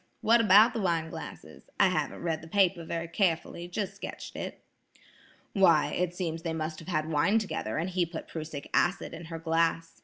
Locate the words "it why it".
4.35-6.15